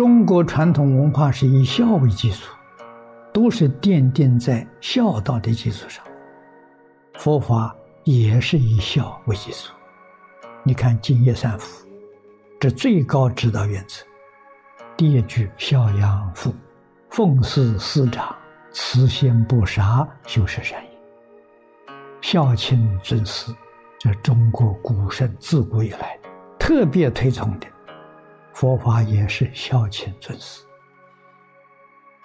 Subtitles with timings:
[0.00, 2.56] 中国传统文化是以孝为基础，
[3.34, 6.02] 都是奠定在孝道的基础上。
[7.18, 9.74] 佛法也是以孝为基础。
[10.62, 11.86] 你看《敬业三福》，
[12.58, 14.02] 这最高指导原则，
[14.96, 16.54] 第一句“孝养父，
[17.10, 18.34] 奉事师长，
[18.72, 20.90] 慈心不杀，修持善业”，
[22.22, 23.54] 孝亲尊师，
[23.98, 26.18] 这中国古圣自古以来
[26.58, 27.66] 特别推崇的。
[28.52, 30.64] 佛法也是孝亲尊师，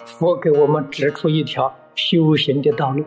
[0.05, 3.05] 佛给我们指出一条修行的道路。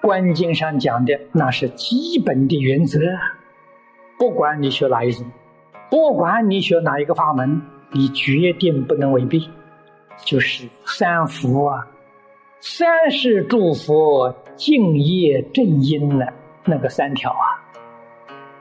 [0.00, 3.00] 观经上讲的那是基本的原则，
[4.18, 5.26] 不管你学哪一种，
[5.90, 7.60] 不管你学哪一个法门，
[7.92, 9.40] 你决定不能违背。
[10.24, 11.86] 就是三福啊，
[12.60, 16.26] 三世诸佛敬业正因呢，
[16.64, 17.46] 那个三条啊，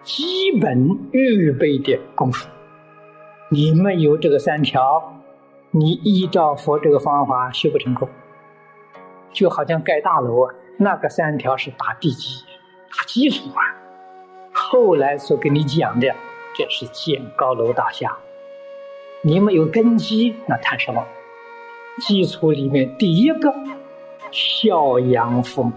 [0.04, 2.48] 基本预备的功夫。
[3.50, 5.22] 你没有这个三条，
[5.72, 8.09] 你依照佛这个方法修不成功，
[9.31, 12.44] 就好像盖大楼啊，那个三条是打地基、
[12.92, 13.64] 打基础啊。
[14.52, 16.14] 后来所跟你讲的，
[16.56, 18.17] 这是建高楼大厦，
[19.22, 21.06] 你没有根基，那谈什么？
[22.02, 23.54] 基础里面第一个，
[24.30, 25.72] 孝养父母，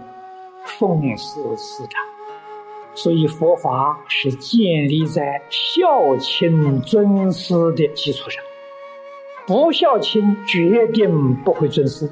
[0.65, 2.10] 奉事师长。
[2.93, 8.43] 所以佛法是建立在孝亲尊师的基础上，
[9.47, 12.09] 不孝亲决定不会尊师，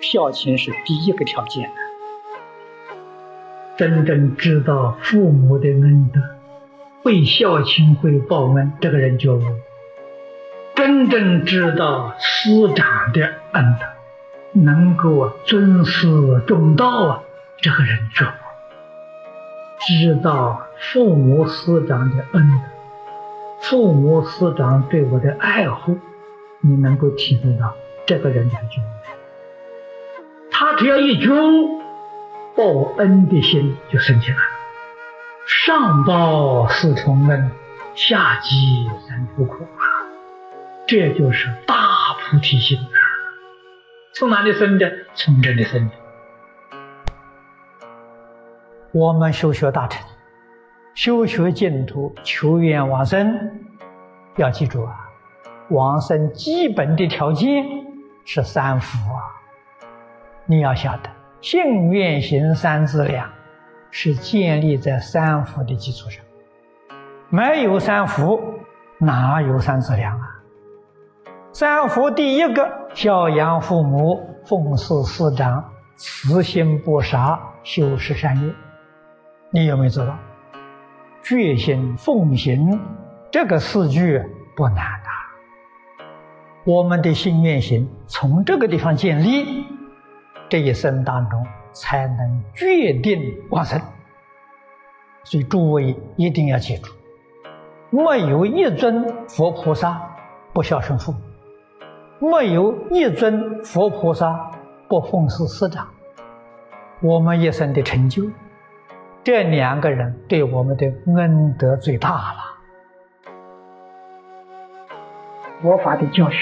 [0.00, 1.70] 孝亲是第一个条件。
[3.78, 6.20] 真正知道父母的恩德，
[7.02, 9.40] 会孝亲会报恩，这个人就
[10.74, 13.22] 真正知道师长的
[13.52, 16.08] 恩德，能够尊师
[16.46, 17.22] 重道啊，
[17.62, 18.26] 这个人就。
[19.86, 22.64] 知道父母师长的恩德，
[23.60, 25.98] 父母师长对我的爱护，
[26.60, 27.74] 你能够体会到
[28.06, 28.82] 这个人的觉
[30.50, 31.32] 他只要一觉
[32.56, 32.64] 报
[32.96, 34.42] 恩的心就升起来了。
[35.46, 37.50] 上报四重恩，
[37.94, 39.82] 下济三途苦啊！
[40.86, 41.76] 这就是大
[42.20, 42.98] 菩提心啊！
[44.12, 44.92] 从哪里生的？
[45.14, 45.94] 从这里生的。
[48.92, 50.02] 我们修学大乘，
[50.94, 53.38] 修学净土，求愿往生，
[54.36, 54.96] 要记住啊！
[55.68, 57.62] 往生基本的条件
[58.24, 59.20] 是三福啊！
[60.46, 61.10] 你要晓得，
[61.42, 63.30] 信愿行三资粮
[63.90, 66.24] 是建立在三福的基础上，
[67.28, 68.40] 没有三福，
[68.96, 70.26] 哪有三资粮啊？
[71.52, 75.62] 三福第一个，孝养父母，奉事师长，
[75.96, 78.54] 慈心不杀，修持善业。
[79.50, 80.18] 你有没有做到？
[81.22, 82.80] 决心奉行
[83.30, 84.22] 这个四句
[84.56, 85.08] 不难的。
[86.64, 89.64] 我们的心愿行从这个地方建立，
[90.48, 93.20] 这一生当中才能决定
[93.50, 93.80] 往生。
[95.24, 96.92] 所以诸位一定要记住：
[97.90, 100.00] 没有一尊佛菩萨
[100.52, 101.12] 不孝顺父
[102.20, 104.50] 母，没有一尊佛菩萨
[104.88, 105.88] 不奉事师长。
[107.00, 108.24] 我们一生的成就。
[109.24, 112.44] 这两个人对我们的恩德最大了。
[115.60, 116.38] 佛法的教学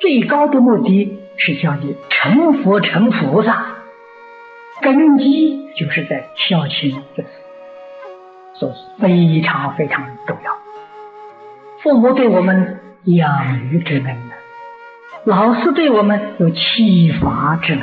[0.00, 3.64] 最高的目的是叫你成佛成菩萨，
[4.82, 7.28] 根基就是在孝亲这事，
[8.54, 10.52] 所以非常非常重要。
[11.82, 14.34] 父母对我们养育之恩呢，
[15.24, 17.82] 老师对我们有启发之恩。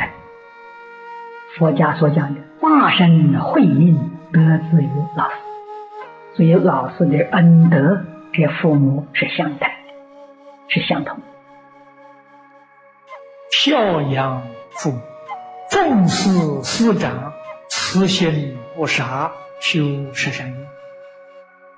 [1.58, 4.40] 佛家所讲的化身慧命得
[4.70, 5.36] 自于老师，
[6.36, 9.66] 所以老师的恩德跟父母是相等的，
[10.68, 11.18] 是相同。
[13.50, 14.44] 孝养
[14.74, 15.00] 父母，
[15.72, 16.30] 奉事
[16.63, 17.34] 师长，
[17.68, 19.80] 慈心不杀，修
[20.14, 20.56] 持善业。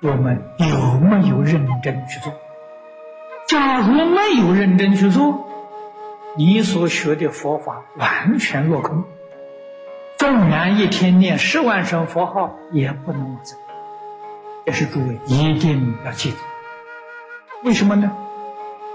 [0.02, 2.34] 我们有没有认真去做？
[3.48, 5.48] 假如没有认真去做，
[6.36, 9.06] 你所学的佛法完全落空。
[10.24, 13.58] 纵然一天念十万声佛号，也不能往生。
[14.66, 16.38] 这是诸位一定要记住。
[17.66, 18.10] 为什么呢？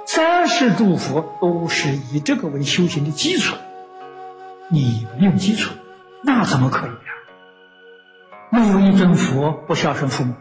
[0.06, 3.54] 三世诸佛都是以这个为修行的基础。
[4.70, 5.74] 你没有基础，
[6.24, 7.12] 那怎么可以呀？
[8.48, 10.32] 没有一尊佛不孝顺父母，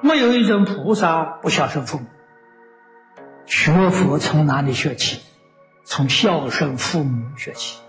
[0.00, 2.06] 没有一尊菩萨不孝顺父母。
[3.46, 5.22] 学佛从哪里学起？
[5.82, 7.80] 从孝顺父母学起。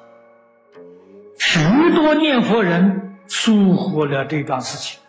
[1.55, 4.99] 许多念佛人疏忽了这桩事情，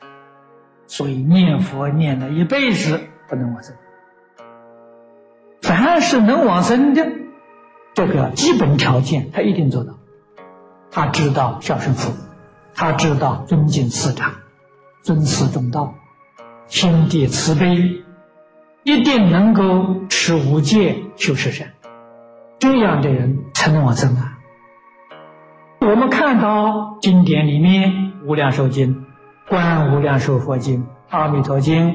[0.86, 3.74] 所以念佛念了一辈子不能往生。
[5.60, 7.04] 凡是能往生的，
[7.94, 9.94] 这个基本条件他一定做到。
[10.92, 12.18] 他知道孝顺父母，
[12.76, 14.32] 他知道尊敬师长，
[15.02, 15.96] 尊师重道，
[16.68, 18.04] 心地慈悲，
[18.84, 21.72] 一定能够持五戒修十善，
[22.60, 24.35] 这样的人才能往生啊。
[25.88, 27.92] 我们看到经典里面，
[28.26, 28.96] 《无量寿经》
[29.48, 30.80] 《观无量寿佛经》
[31.10, 31.90] 《阿弥陀经》，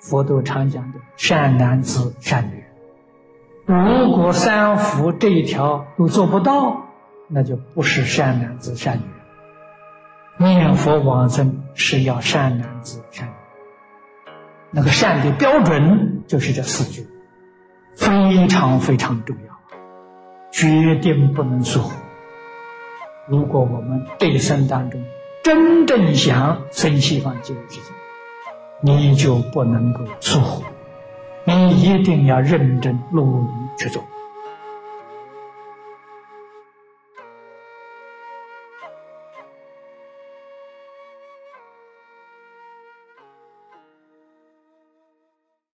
[0.00, 2.64] 佛都常讲的善男子、善女人。
[3.66, 6.86] 如果三福这一条都做不到，
[7.28, 9.02] 那就不是善男子、善女。
[10.38, 13.34] 念佛往生是要善男子、善女。
[14.70, 17.06] 那个善的标准就是这四句，
[17.94, 19.54] 非常非常重要，
[20.50, 21.92] 决定不能疏忽。
[23.30, 25.00] 如果我们这一生当中
[25.44, 27.92] 真正想生西方极乐世界，
[28.80, 30.64] 你就不能够疏忽，
[31.44, 33.46] 你一定要认真努力
[33.78, 34.02] 去做。